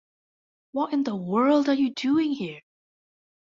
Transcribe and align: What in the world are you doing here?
What 0.71 0.93
in 0.93 1.03
the 1.03 1.15
world 1.15 1.69
are 1.69 1.75
you 1.75 1.93
doing 1.93 2.31
here? 2.33 2.61